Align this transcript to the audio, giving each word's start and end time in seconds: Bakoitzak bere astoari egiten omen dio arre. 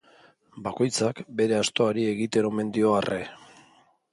Bakoitzak 0.67 1.21
bere 1.41 1.57
astoari 1.59 2.07
egiten 2.15 2.51
omen 2.53 2.73
dio 2.79 2.99
arre. 3.03 3.21